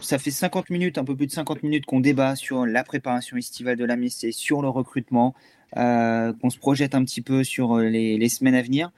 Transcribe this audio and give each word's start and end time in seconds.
ça 0.00 0.18
fait 0.18 0.30
50 0.30 0.70
minutes, 0.70 0.98
un 0.98 1.04
peu 1.04 1.16
plus 1.16 1.26
de 1.26 1.32
50 1.32 1.62
minutes 1.62 1.86
qu'on 1.86 2.00
débat 2.00 2.36
sur 2.36 2.66
la 2.66 2.84
préparation 2.84 3.36
estivale 3.36 3.76
de 3.76 3.84
la 3.84 3.96
et 3.96 4.32
sur 4.32 4.62
le 4.62 4.68
recrutement, 4.68 5.34
qu'on 5.74 6.50
se 6.50 6.58
projette 6.58 6.94
un 6.94 7.04
petit 7.04 7.20
peu 7.20 7.44
sur 7.44 7.78
les 7.78 8.28
semaines 8.28 8.54
à 8.54 8.62
venir. 8.62 8.90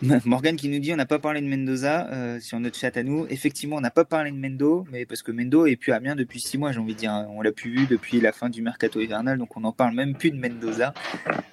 Morgan 0.24 0.54
qui 0.54 0.68
nous 0.68 0.78
dit 0.78 0.92
on 0.92 0.96
n'a 0.96 1.06
pas 1.06 1.18
parlé 1.18 1.40
de 1.40 1.46
Mendoza 1.46 2.08
euh, 2.12 2.38
sur 2.40 2.60
notre 2.60 2.78
chat 2.78 2.96
à 2.96 3.02
nous. 3.02 3.26
Effectivement, 3.30 3.76
on 3.76 3.80
n'a 3.80 3.90
pas 3.90 4.04
parlé 4.04 4.30
de 4.30 4.36
Mendo, 4.36 4.86
mais 4.92 5.06
parce 5.06 5.22
que 5.22 5.32
Mendo 5.32 5.66
est 5.66 5.76
plus 5.76 5.92
à 5.92 5.96
Amiens 5.96 6.14
depuis 6.14 6.40
six 6.40 6.56
mois, 6.56 6.70
j'ai 6.70 6.78
envie 6.78 6.94
de 6.94 6.98
dire. 6.98 7.26
On 7.30 7.42
l'a 7.42 7.50
plus 7.50 7.70
vu 7.70 7.86
depuis 7.86 8.20
la 8.20 8.30
fin 8.30 8.48
du 8.48 8.62
mercato 8.62 9.00
hivernal, 9.00 9.38
donc 9.38 9.56
on 9.56 9.60
n'en 9.60 9.72
parle 9.72 9.94
même 9.94 10.14
plus 10.14 10.30
de 10.30 10.36
Mendoza. 10.36 10.94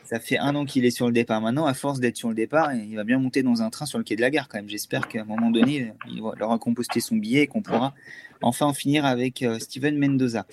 Ça 0.05 0.19
fait 0.19 0.37
un 0.37 0.55
an 0.55 0.65
qu'il 0.65 0.85
est 0.85 0.91
sur 0.91 1.07
le 1.07 1.13
départ 1.13 1.41
maintenant. 1.41 1.65
À 1.65 1.73
force 1.73 1.99
d'être 1.99 2.15
sur 2.15 2.29
le 2.29 2.35
départ, 2.35 2.73
il 2.73 2.95
va 2.95 3.03
bien 3.03 3.19
monter 3.19 3.43
dans 3.43 3.61
un 3.61 3.69
train 3.69 3.85
sur 3.85 3.97
le 3.97 4.03
quai 4.03 4.15
de 4.15 4.21
la 4.21 4.29
gare 4.29 4.47
quand 4.47 4.57
même. 4.57 4.69
J'espère 4.69 5.07
qu'à 5.07 5.21
un 5.21 5.25
moment 5.25 5.49
donné, 5.49 5.93
il 6.07 6.21
aura 6.21 6.59
composté 6.59 6.99
son 6.99 7.15
billet 7.15 7.41
et 7.41 7.47
qu'on 7.47 7.61
pourra 7.61 7.93
enfin 8.41 8.67
en 8.67 8.73
finir 8.73 9.05
avec 9.05 9.41
euh, 9.41 9.57
Steven 9.59 9.97
Mendoza. 9.97 10.45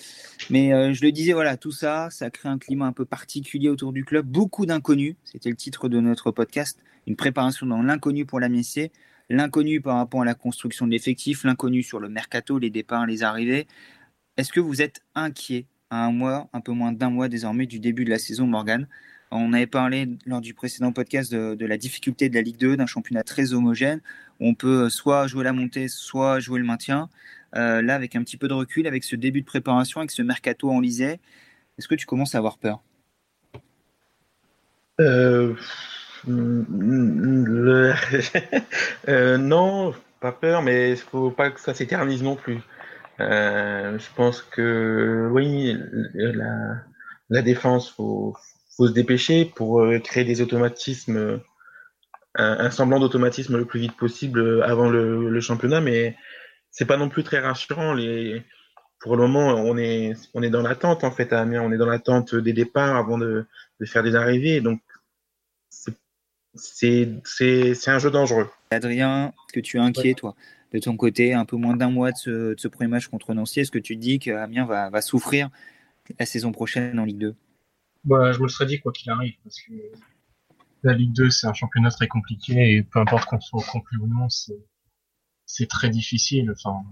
Mais 0.49 0.73
euh, 0.73 0.93
je 0.93 1.03
le 1.03 1.11
disais, 1.11 1.33
voilà, 1.33 1.57
tout 1.57 1.71
ça, 1.71 2.09
ça 2.09 2.31
crée 2.31 2.49
un 2.49 2.57
climat 2.57 2.85
un 2.85 2.93
peu 2.93 3.05
particulier 3.05 3.69
autour 3.69 3.93
du 3.93 4.03
club. 4.03 4.25
Beaucoup 4.25 4.65
d'inconnus. 4.65 5.15
C'était 5.23 5.49
le 5.49 5.55
titre 5.55 5.89
de 5.89 5.99
notre 5.99 6.31
podcast 6.31 6.79
une 7.07 7.15
préparation 7.15 7.65
dans 7.65 7.81
l'inconnu 7.81 8.25
pour 8.25 8.39
la 8.39 8.49
Messier, 8.49 8.91
l'inconnu 9.29 9.81
par 9.81 9.97
rapport 9.97 10.21
à 10.21 10.25
la 10.25 10.35
construction 10.35 10.85
de 10.85 10.91
l'effectif, 10.91 11.43
l'inconnu 11.43 11.83
sur 11.83 11.99
le 11.99 12.09
mercato, 12.09 12.59
les 12.59 12.69
départs, 12.69 13.05
les 13.05 13.23
arrivées. 13.23 13.67
Est-ce 14.37 14.51
que 14.51 14.59
vous 14.59 14.81
êtes 14.81 15.01
inquiet 15.15 15.65
à 15.89 16.05
un 16.05 16.11
mois, 16.11 16.49
un 16.53 16.61
peu 16.61 16.71
moins 16.71 16.91
d'un 16.91 17.09
mois 17.09 17.27
désormais 17.27 17.65
du 17.65 17.79
début 17.79 18.05
de 18.05 18.09
la 18.09 18.19
saison, 18.19 18.47
Morgan 18.47 18.87
On 19.35 19.51
avait 19.51 19.65
parlé 19.65 20.09
lors 20.27 20.41
du 20.41 20.53
précédent 20.53 20.91
podcast 20.91 21.33
de, 21.33 21.65
la 21.65 21.77
difficulté 21.77 22.29
de 22.29 22.35
la 22.35 22.41
Ligue 22.41 22.57
2, 22.57 22.77
d'un 22.77 22.85
championnat 22.85 23.23
très 23.23 23.53
homogène, 23.53 23.99
on 24.39 24.53
peut 24.53 24.89
soit 24.89 25.25
jouer 25.25 25.43
la 25.43 25.53
montée, 25.53 25.87
soit 25.87 26.39
jouer 26.39 26.59
le 26.59 26.65
maintien. 26.65 27.09
Euh, 27.55 27.81
là, 27.81 27.95
avec 27.95 28.15
un 28.15 28.23
petit 28.23 28.37
peu 28.37 28.47
de 28.47 28.53
recul, 28.53 28.85
avec 28.85 29.03
ce 29.03 29.15
début 29.15 29.41
de 29.41 29.45
préparation, 29.45 30.01
avec 30.01 30.11
ce 30.11 30.21
mercato 30.21 30.69
enlisé, 30.69 31.19
est-ce 31.77 31.87
que 31.87 31.95
tu 31.95 32.05
commences 32.05 32.35
à 32.35 32.37
avoir 32.37 32.59
peur? 32.59 32.83
Euh, 34.99 35.55
euh, 39.07 39.37
non, 39.37 39.95
pas 40.19 40.31
peur, 40.31 40.61
mais 40.61 40.91
il 40.91 40.97
faut 40.97 41.31
pas 41.31 41.49
que 41.49 41.59
ça 41.59 41.73
s'éternise 41.73 42.21
non 42.21 42.35
plus. 42.35 42.59
Euh, 43.19 43.97
je 43.97 44.07
pense 44.15 44.43
que 44.43 45.27
oui, 45.31 45.75
la, 46.13 46.75
la 47.29 47.41
défense, 47.41 47.89
faut, 47.91 48.35
faut 48.75 48.87
se 48.87 48.93
dépêcher 48.93 49.45
pour 49.45 49.81
euh, 49.81 49.99
créer 49.99 50.23
des 50.23 50.41
automatismes, 50.41 51.41
un, 52.35 52.59
un 52.59 52.71
semblant 52.71 52.99
d'automatisme 52.99 53.57
le 53.57 53.65
plus 53.65 53.79
vite 53.79 53.95
possible 53.95 54.63
avant 54.63 54.89
le, 54.89 55.29
le 55.29 55.41
championnat, 55.41 55.81
mais 55.81 56.15
c'est 56.71 56.85
pas 56.85 56.97
non 56.97 57.09
plus 57.09 57.23
très 57.23 57.39
rassurant. 57.39 57.93
Les, 57.93 58.43
pour 58.99 59.15
le 59.15 59.27
moment, 59.27 59.53
on 59.55 59.77
est, 59.77 60.13
on 60.33 60.41
est 60.41 60.49
dans 60.49 60.61
l'attente 60.61 61.03
en 61.03 61.11
fait 61.11 61.33
à 61.33 61.41
Amiens, 61.41 61.61
on 61.61 61.71
est 61.71 61.77
dans 61.77 61.85
l'attente 61.85 62.35
des 62.35 62.53
départs 62.53 62.95
avant 62.95 63.17
de, 63.17 63.45
de 63.79 63.85
faire 63.85 64.03
des 64.03 64.15
arrivées, 64.15 64.61
donc 64.61 64.81
c'est 66.55 67.87
un 67.87 67.99
jeu 67.99 68.11
dangereux. 68.11 68.49
Adrien, 68.71 69.33
que 69.51 69.59
tu 69.59 69.77
es 69.77 69.79
inquiet, 69.79 70.13
toi, 70.13 70.35
de 70.71 70.79
ton 70.79 70.95
côté, 70.97 71.33
un 71.33 71.45
peu 71.45 71.57
moins 71.57 71.75
d'un 71.75 71.89
mois 71.89 72.11
de 72.11 72.55
ce, 72.57 72.67
premier 72.67 72.87
match 72.87 73.07
contre 73.07 73.33
Nancy 73.33 73.59
Est-ce 73.59 73.71
que 73.71 73.79
tu 73.79 73.95
te 73.95 74.01
dis 74.01 74.19
qu'Amiens 74.19 74.65
va, 74.65 74.89
va 74.89 75.01
souffrir 75.01 75.49
la 76.19 76.25
saison 76.25 76.51
prochaine 76.51 76.99
en 76.99 77.05
Ligue 77.05 77.19
2 77.19 77.35
bah, 78.03 78.31
Je 78.31 78.39
me 78.39 78.43
le 78.43 78.49
serais 78.49 78.65
dit, 78.65 78.79
quoi 78.79 78.91
qu'il 78.91 79.11
arrive, 79.11 79.35
parce 79.43 79.59
que 79.61 79.73
la 80.83 80.93
Ligue 80.93 81.13
2, 81.13 81.29
c'est 81.29 81.47
un 81.47 81.53
championnat 81.53 81.91
très 81.91 82.07
compliqué 82.07 82.75
et 82.75 82.83
peu 82.83 82.99
importe 82.99 83.25
qu'on 83.25 83.39
soit 83.39 83.63
conclu 83.63 83.97
ou 83.99 84.07
non, 84.07 84.27
c'est 85.45 85.67
très 85.67 85.89
difficile. 85.89 86.51
Enfin, 86.51 86.83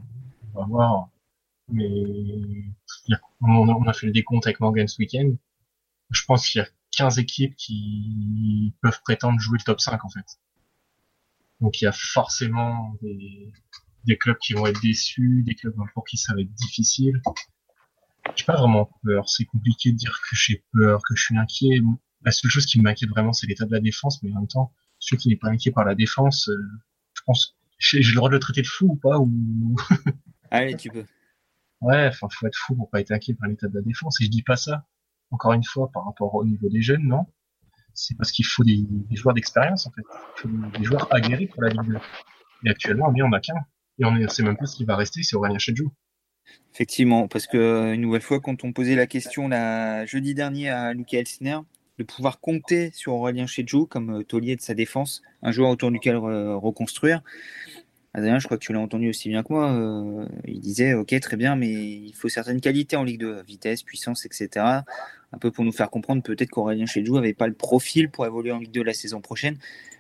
on 0.54 0.62
va 0.62 0.66
voir. 0.66 1.10
Mais 1.70 1.90
on, 3.42 3.88
a 3.88 3.94
fait 3.94 4.08
le 4.08 4.14
décompte 4.14 4.48
avec 4.48 4.60
Morgan 4.60 4.88
ce 4.88 4.98
week-end. 5.00 5.32
Je 6.10 6.24
pense 6.26 6.48
qu'il 6.48 6.60
y 6.60 6.64
a 6.64 6.68
15 6.98 7.20
équipes 7.20 7.56
qui 7.56 8.74
peuvent 8.82 9.02
prétendre 9.04 9.40
jouer 9.40 9.58
le 9.60 9.64
top 9.64 9.80
5 9.80 10.04
en 10.04 10.10
fait. 10.10 10.26
Donc 11.62 11.82
il 11.82 11.86
y 11.86 11.88
a 11.88 11.94
forcément 11.94 12.96
des, 13.02 13.54
des 14.06 14.18
clubs 14.18 14.38
qui 14.38 14.54
vont 14.54 14.66
être 14.68 14.82
déçus, 14.82 15.44
des 15.46 15.56
clubs 15.56 15.76
pour 15.94 16.04
qui 16.04 16.18
ça 16.18 16.34
va 16.34 16.42
être 16.42 16.54
difficile. 16.54 17.22
J'ai 18.36 18.46
pas 18.46 18.56
vraiment 18.56 18.90
peur. 19.04 19.28
C'est 19.28 19.46
compliqué 19.46 19.92
de 19.92 19.98
dire 19.98 20.20
que 20.30 20.36
j'ai 20.36 20.64
peur, 20.74 21.02
que 21.08 21.16
je 21.16 21.24
suis 21.24 21.38
inquiet. 21.38 21.82
La 22.24 22.32
seule 22.32 22.52
chose 22.52 22.66
qui 22.66 22.80
m'inquiète 22.80 23.10
vraiment, 23.10 23.34
c'est 23.34 23.48
l'état 23.48 23.66
de 23.66 23.72
la 23.72 23.80
défense, 23.80 24.22
mais 24.24 24.32
en 24.32 24.40
même 24.40 24.48
temps, 24.48 24.72
celui 25.00 25.18
qui 25.22 25.30
n'est 25.30 25.38
pas 25.38 25.50
inquiet 25.50 25.72
par 25.72 25.86
la 25.86 25.96
défense, 25.96 26.48
euh, 26.50 26.58
je 27.14 27.22
pense, 27.26 27.58
j'ai 27.80 28.00
le 28.00 28.14
droit 28.14 28.30
de 28.30 28.36
le 28.36 28.40
traiter 28.40 28.62
de 28.62 28.68
fou 28.68 28.86
ou 28.92 28.96
pas 28.96 29.18
ou. 29.18 29.76
Allez, 30.52 30.76
tu 30.76 30.90
peux. 30.90 31.06
Ouais, 31.82 32.10
enfin, 32.10 32.28
faut 32.30 32.46
être 32.46 32.56
fou 32.56 32.76
pour 32.76 32.92
pas 32.92 33.02
être 33.02 33.10
inquiet 33.10 33.34
par 33.34 33.50
l'état 33.50 33.68
de 33.68 33.74
la 33.74 33.82
défense. 33.82 34.22
Et 34.22 34.26
je 34.26 34.30
dis 34.30 34.44
pas 34.44 34.56
ça 34.56 34.86
encore 35.32 35.54
une 35.54 35.64
fois, 35.64 35.90
par 35.92 36.06
rapport 36.06 36.36
au 36.36 36.46
niveau 36.46 36.70
des 36.70 36.82
jeunes, 36.82 37.08
non. 37.08 37.26
C'est 37.94 38.16
parce 38.16 38.32
qu'il 38.32 38.46
faut 38.46 38.64
des, 38.64 38.86
joueurs 39.12 39.34
d'expérience, 39.34 39.88
en 39.88 39.92
fait. 39.92 40.04
Il 40.38 40.42
faut 40.42 40.78
des 40.78 40.84
joueurs 40.84 41.14
aguerris 41.14 41.48
pour 41.48 41.64
la 41.64 41.70
Ligue 41.70 41.88
2. 41.88 41.98
Et 42.66 42.70
actuellement, 42.70 43.12
on 43.14 43.22
en 43.22 43.34
a 43.34 43.40
qu'un. 43.40 43.56
Et 44.00 44.06
on 44.06 44.12
ne 44.12 44.28
sait 44.28 44.44
même 44.44 44.58
pas 44.58 44.66
ce 44.66 44.76
qui 44.76 44.86
va 44.86 44.96
rester, 44.96 45.24
c'est 45.24 45.36
Aurélien 45.36 45.58
Chedjou. 45.58 45.92
Effectivement, 46.74 47.28
parce 47.28 47.48
que 47.48 47.94
une 47.94 48.02
nouvelle 48.02 48.22
fois, 48.22 48.40
quand 48.40 48.64
on 48.64 48.72
posait 48.72 48.96
la 48.96 49.08
question 49.08 49.50
jeudi 50.06 50.34
dernier 50.34 50.70
à 50.70 50.94
Lucas 50.94 51.20
Elsner, 51.20 51.58
de 51.98 52.04
pouvoir 52.04 52.40
compter 52.40 52.92
sur 52.94 53.14
Aurélien 53.14 53.46
Chedjou 53.46 53.86
comme 53.86 54.22
euh, 54.22 54.24
taulier 54.24 54.56
de 54.56 54.62
sa 54.62 54.74
défense, 54.74 55.22
un 55.44 55.52
joueur 55.52 55.70
autour 55.70 55.92
duquel 55.92 56.16
reconstruire, 56.16 57.22
Adrien, 58.14 58.40
je 58.40 58.46
crois 58.46 58.58
que 58.58 58.64
tu 58.64 58.74
l'as 58.74 58.80
entendu 58.80 59.10
aussi 59.10 59.30
bien 59.30 59.42
que 59.42 59.54
moi. 59.54 59.72
Euh, 59.72 60.26
il 60.46 60.60
disait 60.60 60.94
Ok, 60.94 61.18
très 61.22 61.38
bien, 61.38 61.56
mais 61.56 61.70
il 61.70 62.14
faut 62.14 62.28
certaines 62.28 62.60
qualités 62.60 62.98
en 62.98 63.04
Ligue 63.04 63.22
2, 63.22 63.42
vitesse, 63.44 63.84
puissance, 63.84 64.26
etc. 64.26 64.50
Un 65.32 65.38
peu 65.40 65.50
pour 65.50 65.64
nous 65.64 65.72
faire 65.72 65.90
comprendre 65.90 66.22
peut-être 66.22 66.50
qu'Aurélien 66.50 66.86
Chedjou 66.86 67.16
n'avait 67.16 67.34
pas 67.34 67.48
le 67.48 67.54
profil 67.54 68.10
pour 68.10 68.26
évoluer 68.26 68.52
en 68.52 68.60
Ligue 68.60 68.72
2 68.72 68.84
la 68.84 68.94
saison 68.94 69.22
prochaine. 69.22 69.58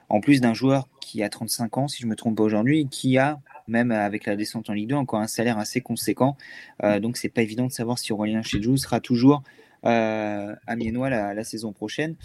En 0.10 0.20
plus 0.20 0.42
d'un 0.42 0.54
joueur 0.54 0.90
qui 1.00 1.24
a 1.24 1.30
35 1.30 1.78
ans, 1.78 1.88
si 1.88 2.02
je 2.02 2.08
me 2.08 2.18
trompe 2.18 2.36
pas 2.36 2.44
aujourd'hui, 2.44 2.88
qui 2.90 3.18
a, 3.18 3.40
même 3.72 3.92
avec 3.92 4.26
la 4.26 4.36
descente 4.36 4.70
en 4.70 4.74
Ligue 4.74 4.90
2, 4.90 4.96
encore 4.96 5.22
un 5.22 5.28
salaire 5.28 5.58
assez 5.58 5.82
conséquent. 5.82 6.38
Euh, 6.84 7.00
donc, 7.00 7.18
c'est 7.18 7.30
pas 7.30 7.42
évident 7.42 7.66
de 7.66 7.72
savoir 7.72 7.98
si 7.98 8.14
Aurélien 8.14 8.44
Chedjou 8.44 8.78
sera 8.78 9.00
toujours 9.00 9.42
euh, 9.86 10.54
Amiénois 10.68 11.10
la, 11.10 11.34
la, 11.34 11.44
saison 11.44 11.72
prochaine. 11.74 12.16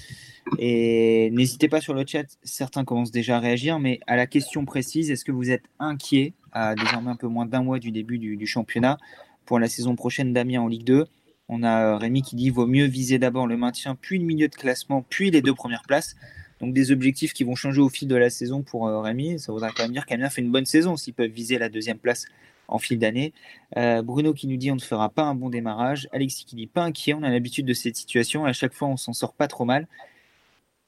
Et 0.58 1.30
n'hésitez 1.30 1.68
pas 1.68 1.80
sur 1.80 1.94
le 1.94 2.04
chat, 2.06 2.26
certains 2.42 2.84
commencent 2.84 3.10
déjà 3.10 3.36
à 3.36 3.40
réagir, 3.40 3.78
mais 3.78 4.00
à 4.06 4.16
la 4.16 4.26
question 4.26 4.66
précise, 4.66 5.10
est-ce 5.10 5.24
que 5.24 5.32
vous 5.32 5.50
êtes 5.50 5.64
inquiet 5.78 6.34
à 6.52 6.74
désormais 6.74 7.10
un 7.10 7.16
peu 7.16 7.28
moins 7.28 7.46
d'un 7.46 7.62
mois 7.62 7.78
du 7.78 7.92
début 7.92 8.18
du, 8.18 8.46
championnat 8.46 8.98
pour 9.46 9.58
la 9.58 9.68
saison 9.68 9.96
prochaine 9.96 10.32
d'Amiens 10.32 10.62
en 10.62 10.68
Ligue 10.68 10.84
2 10.84 11.06
On 11.48 11.62
a 11.62 11.94
euh, 11.94 11.96
Rémi 11.96 12.22
qui 12.22 12.36
dit 12.36 12.50
vaut 12.50 12.66
mieux 12.66 12.84
viser 12.84 13.18
d'abord 13.18 13.46
le 13.46 13.56
maintien, 13.56 13.94
puis 13.94 14.18
le 14.18 14.24
milieu 14.24 14.48
de 14.48 14.54
classement, 14.54 15.04
puis 15.08 15.30
les 15.30 15.40
deux 15.40 15.54
premières 15.54 15.84
places. 15.86 16.16
Donc 16.60 16.72
des 16.72 16.90
objectifs 16.90 17.32
qui 17.32 17.44
vont 17.44 17.54
changer 17.54 17.80
au 17.80 17.88
fil 17.88 18.08
de 18.08 18.16
la 18.16 18.30
saison 18.30 18.62
pour 18.62 18.86
euh, 18.86 19.00
Rémi. 19.00 19.38
Ça 19.38 19.52
voudrait 19.52 19.70
quand 19.76 19.82
même 19.82 19.92
dire 19.92 20.06
qu'Amiens 20.06 20.30
fait 20.30 20.40
une 20.40 20.50
bonne 20.50 20.66
saison 20.66 20.96
s'ils 20.96 21.14
peuvent 21.14 21.30
viser 21.30 21.58
la 21.58 21.68
deuxième 21.68 21.98
place 21.98 22.26
en 22.68 22.78
fil 22.78 22.98
d'année. 22.98 23.32
Euh, 23.76 24.02
Bruno 24.02 24.32
qui 24.32 24.46
nous 24.46 24.56
dit 24.56 24.70
on 24.70 24.76
ne 24.76 24.80
fera 24.80 25.10
pas 25.10 25.22
un 25.22 25.34
bon 25.34 25.50
démarrage. 25.50 26.08
Alexis 26.12 26.44
qui 26.44 26.56
dit 26.56 26.66
pas 26.66 26.82
inquiet, 26.82 27.14
on 27.14 27.22
a 27.22 27.30
l'habitude 27.30 27.66
de 27.66 27.74
cette 27.74 27.96
situation. 27.96 28.44
À 28.44 28.52
chaque 28.52 28.72
fois, 28.72 28.88
on 28.88 28.96
s'en 28.96 29.12
sort 29.12 29.34
pas 29.34 29.48
trop 29.48 29.64
mal. 29.64 29.86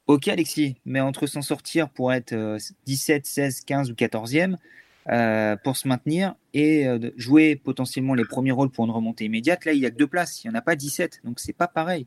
Ok, 0.06 0.28
Alexis, 0.28 0.76
mais 0.86 1.00
entre 1.00 1.26
s'en 1.26 1.42
sortir 1.42 1.90
pour 1.90 2.14
être 2.14 2.56
17, 2.86 3.26
16, 3.26 3.60
15 3.60 3.90
ou 3.90 3.94
14e, 3.94 4.56
euh, 5.10 5.54
pour 5.62 5.76
se 5.76 5.86
maintenir 5.86 6.34
et 6.54 6.86
jouer 7.18 7.56
potentiellement 7.56 8.14
les 8.14 8.24
premiers 8.24 8.52
rôles 8.52 8.70
pour 8.70 8.86
une 8.86 8.90
remontée 8.90 9.26
immédiate, 9.26 9.66
là, 9.66 9.74
il 9.74 9.80
n'y 9.80 9.86
a 9.86 9.90
que 9.90 9.96
deux 9.96 10.06
places. 10.06 10.42
Il 10.42 10.48
n'y 10.48 10.56
en 10.56 10.58
a 10.58 10.62
pas 10.62 10.76
17. 10.76 11.20
Donc, 11.24 11.40
c'est 11.40 11.52
pas 11.52 11.68
pareil. 11.68 12.06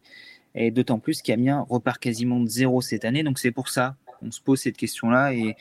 Et 0.56 0.72
d'autant 0.72 1.00
plus 1.00 1.22
qu'Amiens 1.22 1.66
repart 1.69 2.00
quasiment 2.00 2.39
de 2.39 2.47
zéro 2.47 2.81
cette 2.81 3.06
année. 3.06 3.23
Donc, 3.23 3.39
c'est 3.39 3.51
pour 3.51 3.69
ça 3.69 3.95
qu'on 4.06 4.31
se 4.31 4.41
pose 4.41 4.59
cette 4.59 4.78
question-là. 4.78 5.34
Et 5.34 5.56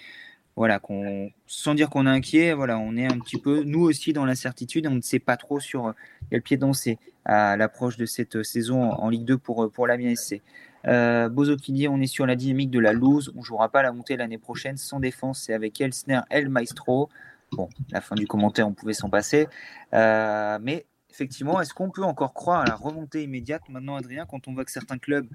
voilà, 0.56 0.78
qu'on, 0.78 1.30
sans 1.46 1.74
dire 1.74 1.90
qu'on 1.90 2.06
est 2.06 2.10
inquiet, 2.10 2.52
voilà, 2.52 2.78
on 2.78 2.96
est 2.96 3.06
un 3.06 3.18
petit 3.18 3.38
peu, 3.38 3.62
nous 3.62 3.82
aussi, 3.82 4.12
dans 4.12 4.24
l'incertitude. 4.24 4.86
On 4.86 4.96
ne 4.96 5.00
sait 5.00 5.20
pas 5.20 5.36
trop 5.36 5.60
sur 5.60 5.88
euh, 5.88 5.92
quel 6.30 6.42
pied 6.42 6.56
danser 6.56 6.98
à 7.24 7.56
l'approche 7.56 7.96
de 7.96 8.06
cette 8.06 8.36
euh, 8.36 8.42
saison 8.42 8.82
en, 8.82 9.08
Ligue 9.08 9.24
2 9.24 9.38
pour, 9.38 9.64
euh, 9.64 9.68
pour 9.68 9.86
l'Amiens 9.86 10.14
SC. 10.14 10.42
Euh, 10.86 11.28
Bozo 11.28 11.56
qui 11.56 11.72
dit 11.72 11.88
on 11.88 12.00
est 12.00 12.06
sur 12.06 12.26
la 12.26 12.36
dynamique 12.36 12.70
de 12.70 12.80
la 12.80 12.92
loose, 12.92 13.32
on 13.36 13.40
ne 13.40 13.44
jouera 13.44 13.68
pas 13.68 13.82
la 13.82 13.92
montée 13.92 14.16
l'année 14.16 14.38
prochaine 14.38 14.78
sans 14.78 14.98
défense, 14.98 15.42
c'est 15.42 15.52
avec 15.52 15.80
Elsner, 15.80 16.20
El 16.30 16.48
Maestro. 16.48 17.10
Bon, 17.52 17.68
la 17.90 18.00
fin 18.00 18.14
du 18.14 18.26
commentaire, 18.26 18.66
on 18.66 18.72
pouvait 18.72 18.94
s'en 18.94 19.10
passer. 19.10 19.46
mais 19.92 20.86
effectivement, 21.10 21.60
est-ce 21.60 21.74
qu'on 21.74 21.90
peut 21.90 22.04
encore 22.04 22.34
croire 22.34 22.60
à 22.60 22.66
la 22.66 22.74
remontée 22.74 23.22
immédiate 23.22 23.62
maintenant, 23.68 23.96
Adrien, 23.96 24.26
quand 24.26 24.48
on 24.48 24.54
voit 24.54 24.64
que 24.64 24.70
certains 24.70 24.98
clubs 24.98 25.26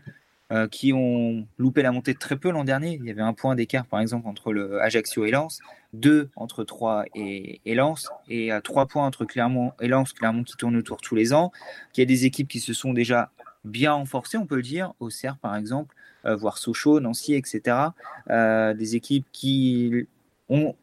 euh, 0.52 0.68
qui 0.68 0.94
ont 0.94 1.48
loupé 1.58 1.82
la 1.82 1.92
montée 1.92 2.14
très 2.14 2.36
peu 2.36 2.52
l'an 2.52 2.64
dernier. 2.64 3.00
Il 3.02 3.06
y 3.06 3.10
avait 3.10 3.24
un 3.24 3.34
point 3.34 3.56
d'écart, 3.56 3.88
par 3.88 4.00
exemple, 4.00 4.28
entre 4.28 4.54
le 4.54 4.80
Ajaccio 4.80 5.26
et 5.26 5.32
Lens, 5.32 5.60
deux 5.92 6.30
entre 6.36 6.64
Troyes 6.64 7.06
et, 7.16 7.62
et 7.66 7.74
Lens, 7.74 8.12
et 8.28 8.52
à 8.52 8.62
trois 8.62 8.86
points 8.86 9.08
entre 9.08 9.26
Clermont 9.26 9.74
et 9.82 9.88
Lens, 9.88 10.14
Clermont 10.14 10.44
qui 10.44 10.56
tourne 10.56 10.76
autour 10.76 11.02
tous 11.02 11.16
les 11.16 11.34
ans. 11.34 11.52
Il 11.96 12.00
y 12.00 12.04
a 12.04 12.06
des 12.06 12.26
équipes 12.26 12.48
qui 12.48 12.60
se 12.60 12.74
sont 12.74 12.94
déjà 12.94 13.32
bien 13.64 13.94
renforcées, 13.94 14.38
on 14.38 14.46
peut 14.46 14.58
le 14.58 14.62
dire, 14.62 14.94
au 15.00 15.08
Auxerre 15.08 15.38
par 15.38 15.56
exemple, 15.56 15.96
euh, 16.26 16.36
voire 16.36 16.60
Sochaux, 16.60 17.00
Nancy, 17.00 17.34
etc. 17.34 17.78
Euh, 18.30 18.76
des 18.76 18.96
équipes 18.96 19.26
qui 19.32 20.08
ont 20.48 20.76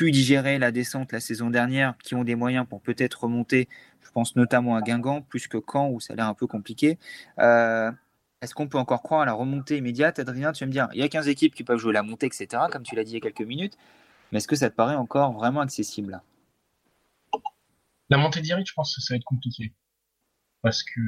pu 0.00 0.10
digérer 0.12 0.58
la 0.58 0.72
descente 0.72 1.12
la 1.12 1.20
saison 1.20 1.50
dernière, 1.50 1.94
qui 1.98 2.14
ont 2.14 2.24
des 2.24 2.34
moyens 2.34 2.66
pour 2.66 2.80
peut-être 2.80 3.24
remonter. 3.24 3.68
Je 4.00 4.10
pense 4.10 4.34
notamment 4.34 4.74
à 4.74 4.80
Guingamp, 4.80 5.20
plus 5.20 5.46
que 5.46 5.58
Caen, 5.58 5.90
où 5.90 6.00
ça 6.00 6.14
a 6.14 6.16
l'air 6.16 6.26
un 6.26 6.32
peu 6.32 6.46
compliqué. 6.46 6.98
Euh, 7.38 7.92
est-ce 8.40 8.54
qu'on 8.54 8.66
peut 8.66 8.78
encore 8.78 9.02
croire 9.02 9.20
à 9.20 9.24
la 9.26 9.34
remontée 9.34 9.76
immédiate 9.76 10.18
Adrien, 10.18 10.52
tu 10.52 10.64
vas 10.64 10.68
me 10.68 10.72
dire, 10.72 10.88
il 10.94 11.00
y 11.00 11.02
a 11.02 11.08
15 11.10 11.28
équipes 11.28 11.54
qui 11.54 11.64
peuvent 11.64 11.78
jouer 11.78 11.92
la 11.92 12.02
montée, 12.02 12.24
etc., 12.24 12.46
comme 12.72 12.82
tu 12.82 12.94
l'as 12.94 13.04
dit 13.04 13.10
il 13.10 13.14
y 13.14 13.16
a 13.18 13.20
quelques 13.20 13.46
minutes. 13.46 13.76
Mais 14.32 14.38
est-ce 14.38 14.48
que 14.48 14.56
ça 14.56 14.70
te 14.70 14.74
paraît 14.74 14.94
encore 14.94 15.34
vraiment 15.34 15.60
accessible? 15.60 16.22
La 18.08 18.16
montée 18.16 18.40
directe, 18.40 18.68
je 18.68 18.72
pense 18.72 18.96
que 18.96 19.02
ça 19.02 19.12
va 19.12 19.18
être 19.18 19.24
compliqué. 19.24 19.74
Parce 20.62 20.82
que 20.82 21.00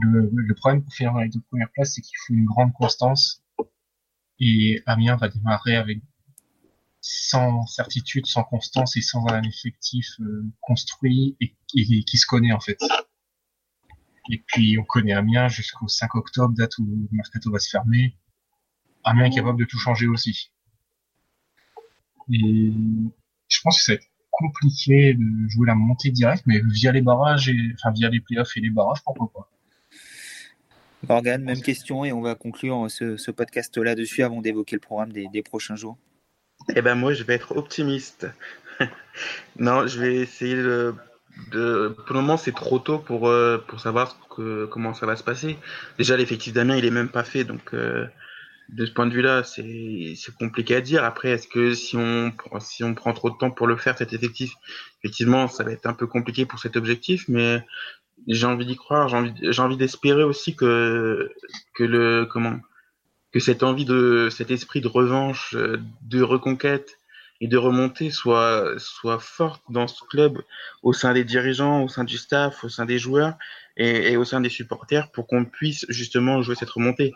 le, 0.00 0.54
problème 0.56 0.82
pour 0.82 0.92
finir 0.92 1.12
dans 1.12 1.20
les 1.20 1.28
deux 1.28 1.42
premières 1.48 1.70
places, 1.70 1.94
c'est 1.94 2.00
qu'il 2.00 2.16
faut 2.26 2.34
une 2.34 2.46
grande 2.46 2.72
constance. 2.72 3.44
Et 4.40 4.82
Amiens 4.86 5.14
va 5.14 5.28
démarrer 5.28 5.76
avec 5.76 6.00
sans 7.06 7.66
certitude, 7.66 8.24
sans 8.24 8.44
constance 8.44 8.96
et 8.96 9.02
sans 9.02 9.26
un 9.28 9.42
effectif 9.42 10.06
euh, 10.20 10.42
construit 10.62 11.36
et, 11.38 11.54
qui 11.74 12.16
se 12.16 12.26
connaît 12.26 12.52
en 12.52 12.60
fait. 12.60 12.78
Et 14.30 14.42
puis 14.46 14.78
on 14.78 14.84
connaît 14.84 15.12
Amiens 15.12 15.48
jusqu'au 15.48 15.86
5 15.86 16.14
octobre, 16.14 16.54
date 16.54 16.78
où 16.78 16.86
le 16.86 17.08
mercato 17.12 17.50
va 17.50 17.58
se 17.58 17.68
fermer. 17.68 18.16
Amiens 19.04 19.26
est 19.26 19.34
capable 19.34 19.58
de 19.58 19.66
tout 19.66 19.78
changer 19.78 20.06
aussi. 20.06 20.50
Et 22.32 22.72
je 23.48 23.60
pense 23.62 23.76
que 23.76 23.84
ça 23.84 23.92
va 23.92 23.96
être 23.96 24.08
compliqué 24.30 25.12
de 25.12 25.48
jouer 25.50 25.66
la 25.66 25.74
montée 25.74 26.10
directe, 26.10 26.44
mais 26.46 26.62
via 26.64 26.90
les 26.90 27.02
barrages 27.02 27.50
et 27.50 27.58
enfin 27.74 27.92
via 27.92 28.08
les 28.08 28.20
playoffs 28.20 28.56
et 28.56 28.60
les 28.60 28.70
barrages, 28.70 29.02
pourquoi 29.04 29.30
pas. 29.30 29.50
Morgan, 31.06 31.42
même 31.42 31.60
question 31.60 32.06
et 32.06 32.12
on 32.12 32.22
va 32.22 32.34
conclure 32.34 32.90
ce, 32.90 33.30
podcast 33.30 33.76
là-dessus 33.76 34.22
avant 34.22 34.40
d'évoquer 34.40 34.76
le 34.76 34.80
programme 34.80 35.12
des, 35.12 35.42
prochains 35.42 35.76
jours. 35.76 35.98
Eh 36.74 36.82
ben 36.82 36.94
moi, 36.94 37.12
je 37.12 37.24
vais 37.24 37.34
être 37.34 37.56
optimiste. 37.56 38.26
non, 39.58 39.86
je 39.86 40.00
vais 40.00 40.16
essayer 40.16 40.56
de, 40.56 40.94
Pour 41.52 42.14
le 42.14 42.20
moment, 42.20 42.36
c'est 42.36 42.54
trop 42.54 42.78
tôt 42.78 42.98
pour 42.98 43.28
euh, 43.28 43.58
pour 43.68 43.80
savoir 43.80 44.18
comment 44.28 44.94
ça 44.94 45.06
va 45.06 45.16
se 45.16 45.24
passer. 45.24 45.58
Déjà, 45.98 46.16
l'effectif 46.16 46.52
d'Amiens, 46.52 46.76
il 46.76 46.84
est 46.84 46.90
même 46.90 47.08
pas 47.10 47.24
fait, 47.24 47.44
donc 47.44 47.74
euh, 47.74 48.06
de 48.70 48.86
ce 48.86 48.92
point 48.92 49.06
de 49.06 49.12
vue-là, 49.12 49.42
c'est 49.44 50.34
compliqué 50.38 50.76
à 50.76 50.80
dire. 50.80 51.04
Après, 51.04 51.30
est-ce 51.30 51.46
que 51.48 51.74
si 51.74 51.96
on 51.96 52.32
si 52.60 52.82
on 52.82 52.94
prend 52.94 53.12
trop 53.12 53.30
de 53.30 53.36
temps 53.36 53.50
pour 53.50 53.66
le 53.66 53.76
faire, 53.76 53.96
cet 53.98 54.12
effectif, 54.12 54.54
effectivement, 55.02 55.48
ça 55.48 55.64
va 55.64 55.72
être 55.72 55.86
un 55.86 55.94
peu 55.94 56.06
compliqué 56.06 56.46
pour 56.46 56.58
cet 56.58 56.76
objectif, 56.76 57.26
mais 57.28 57.62
j'ai 58.26 58.46
envie 58.46 58.66
d'y 58.66 58.76
croire, 58.76 59.08
j'ai 59.08 59.16
envie, 59.16 59.60
envie 59.60 59.76
d'espérer 59.76 60.24
aussi 60.24 60.56
que 60.56 61.30
que 61.74 61.84
le 61.84 62.26
comment 62.30 62.58
que 63.34 63.40
cette 63.40 63.64
envie 63.64 63.84
de 63.84 64.28
cet 64.30 64.52
esprit 64.52 64.80
de 64.80 64.86
revanche, 64.86 65.56
de 65.56 66.22
reconquête 66.22 67.00
et 67.40 67.48
de 67.48 67.56
remontée 67.56 68.12
soit 68.12 68.78
soit 68.78 69.18
forte 69.18 69.60
dans 69.68 69.88
ce 69.88 70.04
club 70.04 70.40
au 70.84 70.92
sein 70.92 71.12
des 71.12 71.24
dirigeants, 71.24 71.82
au 71.82 71.88
sein 71.88 72.04
du 72.04 72.16
staff, 72.16 72.62
au 72.62 72.68
sein 72.68 72.86
des 72.86 73.00
joueurs 73.00 73.36
et, 73.76 74.16
au 74.16 74.24
sein 74.24 74.40
des 74.40 74.50
supporters 74.50 75.10
pour 75.10 75.26
qu'on 75.26 75.44
puisse 75.44 75.84
justement 75.88 76.42
jouer 76.42 76.54
cette 76.54 76.70
remontée. 76.70 77.12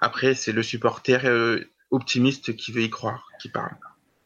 Après, 0.00 0.34
c'est 0.34 0.50
le 0.50 0.64
supporter 0.64 1.24
euh, 1.24 1.60
optimiste 1.92 2.56
qui 2.56 2.72
veut 2.72 2.82
y 2.82 2.90
croire, 2.90 3.28
qui 3.40 3.48
parle. 3.48 3.76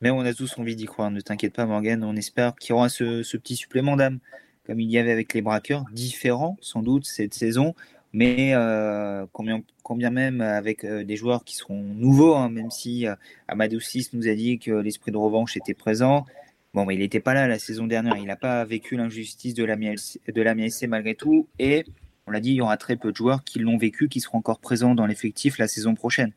Mais 0.00 0.08
on 0.08 0.20
a 0.20 0.32
tous 0.32 0.58
envie 0.58 0.76
d'y 0.76 0.86
croire, 0.86 1.10
ne 1.10 1.20
t'inquiète 1.20 1.52
pas 1.52 1.66
Morgan, 1.66 2.02
on 2.04 2.16
espère 2.16 2.54
qu'il 2.54 2.70
y 2.70 2.72
aura 2.72 2.88
ce, 2.88 3.22
ce 3.22 3.36
petit 3.36 3.56
supplément 3.56 3.96
d'âme 3.96 4.18
comme 4.66 4.80
il 4.80 4.90
y 4.90 4.98
avait 4.98 5.12
avec 5.12 5.32
les 5.32 5.42
braqueurs, 5.42 5.84
différent 5.92 6.56
sans 6.60 6.82
doute 6.82 7.06
cette 7.06 7.34
saison, 7.34 7.74
mais 8.16 8.54
euh, 8.54 9.26
combien, 9.30 10.10
même 10.10 10.40
avec 10.40 10.84
euh, 10.84 11.04
des 11.04 11.16
joueurs 11.16 11.44
qui 11.44 11.54
seront 11.54 11.82
nouveaux, 11.82 12.34
hein, 12.34 12.48
même 12.48 12.70
si 12.70 13.06
euh, 13.06 13.14
Amadou 13.46 13.78
6 13.78 14.14
nous 14.14 14.26
a 14.26 14.34
dit 14.34 14.58
que 14.58 14.70
l'esprit 14.70 15.12
de 15.12 15.18
revanche 15.18 15.58
était 15.58 15.74
présent. 15.74 16.24
Bon, 16.72 16.86
mais 16.86 16.94
il 16.94 17.00
n'était 17.00 17.20
pas 17.20 17.34
là 17.34 17.46
la 17.46 17.58
saison 17.58 17.86
dernière, 17.86 18.16
il 18.16 18.24
n'a 18.24 18.36
pas 18.36 18.64
vécu 18.64 18.96
l'injustice 18.96 19.52
de 19.52 19.64
la 19.64 19.76
MSC 19.76 20.86
malgré 20.88 21.14
tout, 21.14 21.46
et 21.58 21.84
on 22.26 22.30
l'a 22.30 22.40
dit, 22.40 22.52
il 22.52 22.54
y 22.54 22.62
aura 22.62 22.78
très 22.78 22.96
peu 22.96 23.12
de 23.12 23.16
joueurs 23.16 23.44
qui 23.44 23.58
l'ont 23.58 23.76
vécu, 23.76 24.08
qui 24.08 24.20
seront 24.20 24.38
encore 24.38 24.60
présents 24.60 24.94
dans 24.94 25.04
l'effectif 25.04 25.58
la 25.58 25.68
saison 25.68 25.94
prochaine. 25.94 26.32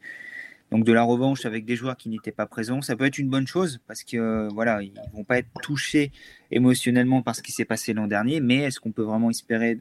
Donc 0.72 0.84
de 0.84 0.92
la 0.92 1.04
revanche 1.04 1.46
avec 1.46 1.64
des 1.64 1.78
joueurs 1.78 1.96
qui 1.96 2.10
n'étaient 2.10 2.34
pas 2.34 2.46
présents, 2.46 2.82
ça 2.82 2.98
peut 2.98 3.06
être 3.06 3.20
une 3.20 3.30
bonne 3.30 3.48
chose 3.48 3.80
parce 3.88 4.04
que 4.04 4.50
voilà, 4.54 4.82
ils 4.82 4.92
vont 5.14 5.24
pas 5.24 5.38
être 5.38 5.48
touchés 5.62 6.12
émotionnellement 6.52 7.22
par 7.22 7.38
ce 7.38 7.42
qui 7.42 7.54
s'est 7.54 7.64
passé 7.64 7.94
l'an 7.94 8.08
dernier, 8.08 8.42
mais 8.42 8.64
est-ce 8.64 8.82
qu'on 8.82 8.92
peut 8.92 9.04
vraiment 9.04 9.30
espérer 9.30 9.80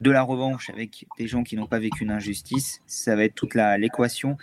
de 0.00 0.10
la 0.10 0.22
revanche 0.22 0.70
avec 0.70 1.06
des 1.18 1.26
gens 1.26 1.42
qui 1.42 1.56
n'ont 1.56 1.66
pas 1.66 1.78
vécu 1.78 2.04
une 2.04 2.10
injustice 2.10 2.80
Ça 2.86 3.16
va 3.16 3.24
être 3.24 3.34
toute 3.34 3.54
l'équation 3.54 4.36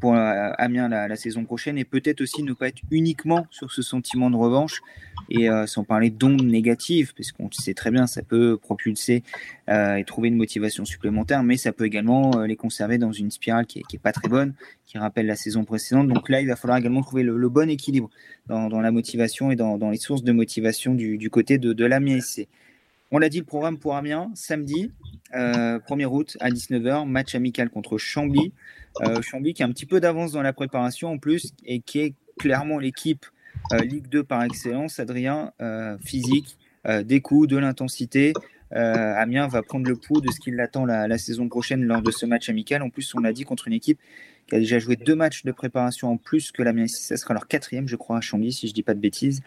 pour 0.00 0.14
euh, 0.14 0.50
Amiens 0.56 0.88
la, 0.88 1.16
saison 1.16 1.44
prochaine 1.44 1.76
et 1.76 1.84
peut-être 1.84 2.22
aussi 2.22 2.42
ne 2.42 2.54
pas 2.54 2.68
être 2.68 2.80
uniquement 2.90 3.46
sur 3.50 3.70
ce 3.70 3.82
sentiment 3.82 4.30
de 4.30 4.36
revanche 4.36 4.80
et 5.28 5.50
euh, 5.50 5.66
sans 5.66 5.84
parler 5.84 6.08
d'ondes 6.08 6.42
négatives, 6.42 7.12
parce 7.14 7.30
qu'on 7.30 7.50
sait 7.50 7.74
très 7.74 7.90
bien 7.90 8.06
ça 8.06 8.22
peut 8.22 8.56
propulser 8.56 9.22
euh, 9.68 9.96
et 9.96 10.04
trouver 10.04 10.28
une 10.28 10.36
motivation 10.36 10.86
supplémentaire, 10.86 11.42
mais 11.42 11.58
ça 11.58 11.72
peut 11.72 11.84
également 11.84 12.38
les 12.40 12.56
conserver 12.56 12.96
dans 12.96 13.12
une 13.12 13.30
spirale 13.30 13.66
qui 13.66 13.80
est, 13.80 13.98
pas 13.98 14.12
très 14.12 14.28
bonne, 14.28 14.54
qui 14.86 14.96
rappelle 14.96 15.26
la 15.26 15.36
saison 15.36 15.64
précédente. 15.64 16.08
Donc 16.08 16.28
là, 16.28 16.40
il 16.40 16.48
va 16.48 16.56
falloir 16.56 16.78
également 16.78 17.02
trouver 17.02 17.22
le, 17.22 17.48
bon 17.48 17.68
équilibre 17.68 18.08
dans, 18.46 18.80
la 18.80 18.90
motivation 18.90 19.50
et 19.50 19.56
dans, 19.56 19.90
les 19.90 19.98
sources 19.98 20.24
de 20.24 20.32
motivation 20.32 20.94
du, 20.94 21.30
côté 21.30 21.58
de, 21.58 21.72
de. 21.72 21.84
On 23.14 23.18
l'a 23.18 23.28
dit, 23.28 23.38
le 23.38 23.44
programme 23.44 23.78
pour 23.78 23.94
Amiens, 23.94 24.30
samedi, 24.34 24.90
1er 25.32 26.06
août 26.06 26.36
à 26.40 26.50
19h, 26.50 27.06
match 27.06 27.34
amical 27.34 27.68
contre 27.68 27.98
Chambly. 27.98 28.52
Euh, 29.02 29.20
Chambly 29.22 29.54
qui 29.54 29.62
a 29.62 29.66
un 29.66 29.70
petit 29.70 29.86
peu 29.86 30.00
d'avance 30.00 30.32
dans 30.32 30.42
la 30.42 30.52
préparation 30.52 31.10
en 31.10 31.18
plus 31.18 31.52
et 31.64 31.80
qui 31.80 32.00
est 32.00 32.14
clairement 32.38 32.78
l'équipe 32.78 33.26
euh, 33.72 33.78
Ligue 33.78 34.08
2 34.08 34.24
par 34.24 34.42
excellence. 34.42 34.98
Adrien, 34.98 35.52
euh, 35.60 35.96
physique, 36.04 36.56
des 36.86 37.20
coups, 37.20 37.48
de 37.48 37.56
l'intensité. 37.56 38.32
Amiens 38.70 39.48
va 39.48 39.62
prendre 39.62 39.86
le 39.86 39.96
pouls 39.96 40.20
de 40.20 40.30
ce 40.30 40.40
qui 40.40 40.50
l'attend 40.50 40.86
la, 40.86 41.18
saison 41.18 41.48
prochaine 41.48 41.84
lors 41.84 42.02
de 42.02 42.10
ce 42.10 42.26
match 42.26 42.48
amical. 42.48 42.82
En 42.82 42.90
plus, 42.90 43.14
on 43.14 43.20
l'a 43.20 43.32
dit 43.32 43.44
contre 43.44 43.68
une 43.68 43.74
équipe 43.74 43.98
qui 44.48 44.56
a 44.56 44.58
déjà 44.58 44.78
joué 44.78 44.96
deux 44.96 45.14
matchs 45.14 45.44
de 45.44 45.52
préparation 45.52 46.10
en 46.10 46.16
plus 46.16 46.50
que 46.50 46.62
l'Amiens. 46.62 46.88
Ça 46.88 47.16
sera 47.16 47.34
leur 47.34 47.46
quatrième, 47.46 47.86
je 47.86 47.96
crois, 47.96 48.16
à 48.16 48.20
Chambly, 48.20 48.52
si 48.52 48.68
je 48.68 48.74
dis 48.74 48.82
pas 48.82 48.94
de 48.94 49.00
bêtises. 49.00 49.40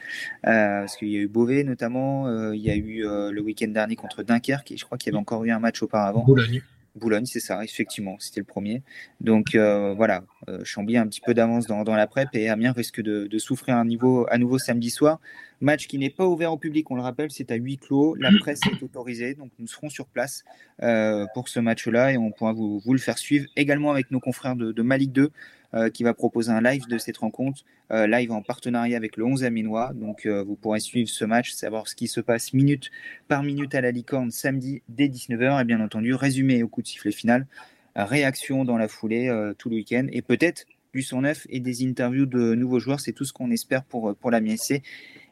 parce 0.43 0.95
qu'il 0.95 1.09
y 1.09 1.17
a 1.17 1.19
eu 1.19 1.27
Beauvais 1.27 1.63
notamment. 1.63 2.51
il 2.51 2.61
y 2.61 2.69
a 2.69 2.75
eu 2.75 3.01
le 3.01 3.41
week-end 3.41 3.67
dernier 3.67 3.95
contre 3.95 4.23
Dunkerque 4.23 4.71
et 4.71 4.77
je 4.77 4.85
crois 4.85 4.97
qu'il 4.97 5.11
y 5.11 5.15
avait 5.15 5.21
encore 5.21 5.43
eu 5.43 5.51
un 5.51 5.59
match 5.59 5.81
auparavant. 5.81 6.23
Boulogne. 6.23 6.61
Boulogne, 6.95 7.25
c'est 7.25 7.41
ça, 7.41 7.63
effectivement, 7.63 8.15
c'était 8.19 8.39
le 8.39 8.45
premier. 8.45 8.81
Donc 9.19 9.53
euh, 9.53 9.93
voilà, 9.93 10.23
euh, 10.47 10.63
Chambly 10.63 10.95
a 10.97 11.01
un 11.01 11.07
petit 11.07 11.21
peu 11.21 11.33
d'avance 11.33 11.67
dans, 11.67 11.83
la 11.83 12.07
prep 12.07 12.29
et 12.33 12.49
Amiens 12.49 12.71
risque 12.71 13.01
de, 13.01 13.37
souffrir 13.37 13.75
un 13.75 13.85
niveau, 13.85 14.25
à 14.29 14.37
nouveau 14.37 14.57
samedi 14.57 14.89
soir. 14.89 15.19
Match 15.61 15.87
qui 15.87 15.97
n'est 15.97 16.09
pas 16.09 16.25
ouvert 16.25 16.51
au 16.51 16.57
public, 16.57 16.89
on 16.91 16.95
le 16.95 17.01
rappelle, 17.01 17.31
c'est 17.31 17.51
à 17.51 17.55
huis 17.55 17.77
clos. 17.77 18.15
La 18.15 18.29
presse 18.39 18.59
est 18.71 18.83
autorisée, 18.83 19.35
donc 19.35 19.51
nous 19.59 19.67
serons 19.67 19.89
sur 19.89 20.07
place 20.07 20.43
euh, 20.83 21.25
pour 21.33 21.49
ce 21.49 21.59
match-là 21.59 22.11
et 22.11 22.17
on 22.17 22.31
pourra 22.31 22.53
vous, 22.53 22.81
le 22.85 22.97
faire 22.97 23.17
suivre 23.17 23.45
également 23.55 23.91
avec 23.91 24.11
nos 24.11 24.19
confrères 24.19 24.55
de, 24.55 24.71
de 24.71 24.81
Malik 24.81 25.11
2 25.11 25.31
euh, 25.73 25.89
qui 25.89 26.03
va 26.03 26.13
proposer 26.13 26.51
un 26.51 26.61
live 26.61 26.87
de 26.87 26.97
cette 26.97 27.17
rencontre, 27.17 27.63
euh, 27.91 28.07
live 28.07 28.31
en 28.31 28.41
partenariat 28.41 28.97
avec 28.97 29.17
le 29.17 29.25
11 29.25 29.43
Aminois. 29.43 29.93
Donc 29.93 30.27
vous 30.27 30.55
pourrez 30.55 30.79
suivre 30.79 31.09
ce 31.09 31.25
match, 31.25 31.51
savoir 31.51 31.87
ce 31.87 31.95
qui 31.95 32.07
se 32.07 32.19
passe 32.19 32.53
minute 32.53 32.91
par 33.27 33.43
minute 33.43 33.73
à 33.75 33.81
la 33.81 33.91
licorne 33.91 34.31
samedi 34.31 34.81
dès 34.89 35.07
19h 35.07 35.61
et 35.61 35.65
bien 35.65 35.81
entendu 35.81 36.13
résumé 36.13 36.63
au 36.63 36.67
coup 36.67 36.81
de 36.81 36.87
sifflet 36.87 37.11
final, 37.11 37.47
réaction 37.95 38.65
dans 38.65 38.77
la 38.77 38.87
foulée 38.87 39.31
tout 39.57 39.69
le 39.69 39.77
week-end 39.77 40.07
et 40.11 40.21
peut-être 40.21 40.65
du 40.93 41.01
son 41.01 41.21
neuf 41.21 41.45
et 41.49 41.59
des 41.59 41.85
interviews 41.85 42.25
de 42.25 42.55
nouveaux 42.55 42.79
joueurs. 42.79 42.99
C'est 42.99 43.11
tout 43.11 43.25
ce 43.25 43.33
qu'on 43.33 43.51
espère 43.51 43.83
pour, 43.83 44.15
pour 44.15 44.31
la 44.31 44.39
MSC 44.39 44.81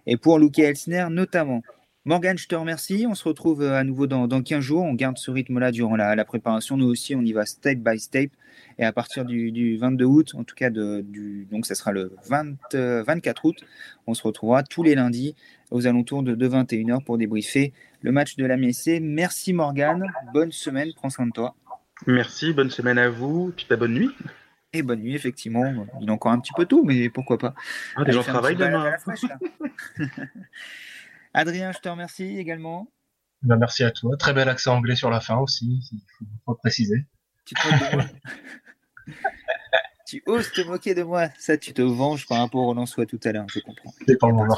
et 0.08 0.18
pour 0.18 0.40
Luke 0.40 0.60
Elsner 0.60 1.08
notamment. 1.10 1.62
Morgan, 2.06 2.38
je 2.38 2.50
te 2.50 2.56
remercie. 2.56 3.06
On 3.08 3.16
se 3.16 3.24
retrouve 3.24 3.64
à 3.64 3.82
nouveau 3.86 4.08
dans, 4.08 4.28
dans 4.28 4.42
15 4.42 4.60
jours. 4.60 4.84
On 4.84 4.94
garde 4.94 5.18
ce 5.18 5.32
rythme-là 5.32 5.72
durant 5.72 5.96
la, 5.96 6.26
préparation. 6.26 6.76
Nous 6.76 6.88
aussi, 6.88 7.16
on 7.16 7.22
y 7.22 7.32
va 7.32 7.46
step 7.46 7.80
by 7.80 7.98
step. 7.98 8.32
Et 8.78 8.84
à 8.84 8.92
partir 8.92 9.24
du, 9.24 9.78
22 9.78 10.04
août, 10.04 10.32
en 10.36 10.44
tout 10.44 10.56
cas, 10.56 10.70
de, 10.70 11.00
du, 11.00 11.48
donc 11.50 11.66
ça 11.66 11.76
sera 11.76 11.94
le 11.94 12.14
20, 12.28 12.56
24 12.74 13.46
août, 13.46 13.56
on 14.06 14.14
se 14.14 14.24
retrouvera 14.24 14.64
tous 14.64 14.84
les 14.84 14.96
lundis 14.96 15.36
aux 15.72 15.88
alentours 15.88 16.24
de, 16.24 16.36
21h 16.36 17.04
pour 17.06 17.18
débriefer 17.18 17.72
le 18.02 18.12
match 18.12 18.36
de 18.36 18.46
la 18.46 18.58
MSC. 18.58 19.00
Merci 19.02 19.54
Morgane, 19.54 20.06
bonne 20.34 20.52
semaine, 20.52 20.90
prends 20.96 21.10
soin 21.10 21.28
de 21.28 21.32
toi. 21.32 21.56
Merci, 22.06 22.52
bonne 22.52 22.70
semaine 22.70 22.98
à 22.98 23.10
vous, 23.10 23.54
puis 23.56 23.66
ta 23.66 23.78
bonne 23.78 23.94
nuit. 23.94 24.10
Et 24.74 24.82
bonne 24.82 25.02
nuit, 25.02 25.14
effectivement. 25.14 25.86
Il 26.02 26.08
est 26.08 26.12
encore 26.12 26.32
un 26.32 26.40
petit 26.40 26.54
peu 26.56 26.66
tôt, 26.66 26.84
mais 26.84 27.10
pourquoi 27.10 27.38
pas. 27.38 27.54
Ah, 27.96 28.04
des 28.04 28.12
gens 28.12 28.24
travaillent 28.24 28.56
demain. 28.56 28.96
Adrien, 31.34 31.72
je 31.72 31.80
te 31.80 31.90
remercie 31.90 32.40
également. 32.40 32.92
Ben, 33.44 33.58
merci 33.58 33.84
à 33.84 33.92
toi. 33.92 34.18
Très 34.18 34.34
bel 34.34 34.50
accent 34.50 34.78
anglais 34.78 34.96
sur 34.96 35.10
la 35.10 35.20
fin 35.20 35.38
aussi, 35.38 35.82
il 35.92 36.00
faut 36.46 36.56
préciser. 36.56 37.06
Tu 37.46 37.56
tu 40.08 40.24
oses 40.26 40.52
te 40.52 40.62
moquer 40.62 40.96
de 40.96 41.04
moi. 41.04 41.28
Ça, 41.38 41.58
tu 41.58 41.74
te 41.74 41.82
venges 41.82 42.28
par 42.28 42.40
rapport 42.40 42.66
au 42.66 42.74
Lançois 42.74 43.06
tout 43.06 43.20
à 43.26 43.32
l'heure, 43.32 43.46
je 43.50 43.60
comprends. 43.60 43.94
C'est 44.08 44.20
pas 44.20 44.30
mon 44.30 44.48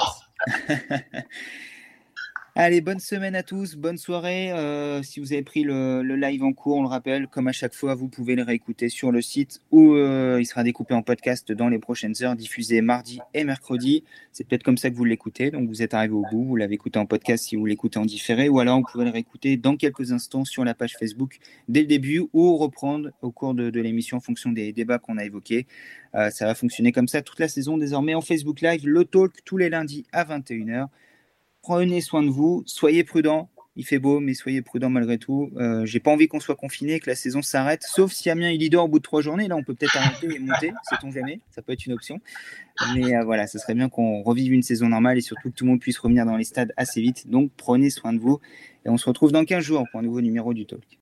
Allez, 2.58 2.80
bonne 2.80 3.02
semaine 3.02 3.36
à 3.36 3.44
tous, 3.44 3.76
bonne 3.76 3.98
soirée. 3.98 4.54
Euh, 4.54 5.04
si 5.04 5.20
vous 5.20 5.34
avez 5.34 5.42
pris 5.42 5.64
le, 5.64 6.02
live 6.04 6.42
en 6.42 6.54
cours, 6.54 6.78
on 6.78 6.84
le 6.84 6.88
rappelle, 6.88 7.28
comme 7.28 7.50
à 7.50 7.52
chaque 7.52 7.74
fois, 7.74 7.96
vous 7.96 8.08
pouvez 8.08 8.38
le 8.38 8.44
réécouter 8.44 8.88
sur 8.88 9.12
le 9.12 9.22
site 9.22 9.62
ou 9.72 9.96
euh, 9.96 10.38
il 10.40 10.46
sera 10.46 10.64
découpé 10.64 10.94
en 10.94 11.02
podcast 11.02 11.52
dans 11.52 11.68
les 11.68 11.80
prochaines 11.80 12.14
heures, 12.22 12.38
diffusé 12.38 12.80
mardi 12.80 13.20
et 13.34 13.44
mercredi. 13.44 14.06
C'est 14.32 14.48
peut-être 14.48 14.64
comme 14.64 14.78
ça 14.78 14.90
que 14.90 14.96
vous 14.96 15.04
l'écoutez, 15.04 15.52
donc 15.52 15.68
vous 15.68 15.82
êtes 15.82 15.94
arrivé 15.94 16.14
au 16.14 16.24
bout, 16.32 16.46
vous 16.46 16.56
l'avez 16.56 16.76
écouté 16.76 16.98
en 16.98 17.06
podcast 17.06 17.44
si 17.44 17.58
vous 17.58 17.66
l'écoutez 17.66 18.00
en 18.00 18.06
différé, 18.06 18.48
ou 18.48 18.62
alors 18.62 18.78
vous 18.78 18.86
pouvez 18.90 19.04
le 19.04 19.12
réécouter 19.12 19.58
dans 19.58 19.76
quelques 19.76 20.14
instants 20.14 20.46
sur 20.46 20.64
la 20.64 20.74
page 20.74 20.96
Facebook 20.98 21.40
dès 21.68 21.82
le 21.82 21.88
début 21.88 22.24
ou 22.32 22.56
reprendre 22.56 23.10
au 23.22 23.32
cours 23.32 23.54
de, 23.54 23.68
l'émission 23.82 24.16
en 24.16 24.22
fonction 24.22 24.54
des 24.54 24.72
débats 24.72 24.98
qu'on 24.98 25.18
a 25.18 25.26
évoqués. 25.26 25.68
Euh, 26.14 26.30
ça 26.30 26.46
va 26.46 26.56
fonctionner 26.56 26.94
comme 26.94 27.10
ça 27.10 27.22
toute 27.22 27.42
la 27.42 27.50
saison 27.50 27.78
désormais 27.78 28.16
en 28.16 28.22
Facebook 28.22 28.62
Live, 28.62 28.88
le 28.88 29.04
talk 29.04 29.44
tous 29.44 29.58
les 29.58 29.68
lundis 29.68 30.06
à 30.14 30.24
21h. 30.24 30.88
Prenez 31.68 32.00
soin 32.00 32.22
de 32.22 32.30
vous, 32.30 32.62
soyez 32.68 33.04
prudents. 33.04 33.50
Il 33.76 33.88
fait 33.88 33.98
beau, 33.98 34.20
mais 34.20 34.36
soyez 34.36 34.62
prudents 34.62 34.92
malgré 34.92 35.18
tout. 35.18 35.50
Euh, 35.58 35.84
J'ai 35.84 36.00
pas 36.00 36.12
envie 36.12 36.28
qu'on 36.28 36.40
soit 36.40 36.56
confiné, 36.56 37.00
que 37.00 37.10
la 37.10 37.16
saison 37.16 37.42
s'arrête, 37.42 37.82
sauf 37.82 38.12
si 38.12 38.30
Amiens 38.30 38.52
est 38.52 38.58
leader 38.58 38.84
au 38.84 38.88
bout 38.88 39.00
de 39.00 39.04
trois 39.04 39.22
journées. 39.22 39.48
Là, 39.48 39.56
on 39.56 39.64
peut 39.64 39.74
peut-être 39.74 39.98
arrêter 39.98 40.28
et 40.28 40.38
monter, 40.38 40.72
sait-on 40.88 41.10
jamais. 41.10 41.40
Ça 41.50 41.64
peut 41.64 41.74
être 41.74 41.84
une 41.88 41.94
option. 41.94 42.22
Mais 42.94 43.16
euh, 43.16 43.24
voilà, 43.24 43.48
ce 43.48 43.58
serait 43.58 43.74
bien 43.74 43.90
qu'on 43.90 44.22
revive 44.22 44.54
une 44.54 44.62
saison 44.62 44.90
normale 44.90 45.18
et 45.18 45.22
surtout 45.22 45.50
que 45.50 45.56
tout 45.56 45.66
le 45.66 45.72
monde 45.72 45.80
puisse 45.80 45.98
revenir 45.98 46.28
dans 46.28 46.38
les 46.38 46.44
stades 46.44 46.72
assez 46.78 47.02
vite. 47.02 47.32
Donc, 47.32 47.50
prenez 47.58 47.90
soin 47.90 48.14
de 48.14 48.20
vous. 48.20 48.40
Et 48.86 48.90
on 48.90 48.98
se 48.98 49.08
retrouve 49.08 49.32
dans 49.32 49.44
15 49.44 49.64
jours 49.64 49.88
pour 49.90 50.00
un 50.00 50.04
nouveau 50.04 50.22
numéro 50.22 50.54
du 50.54 50.68
Talk. 50.68 51.00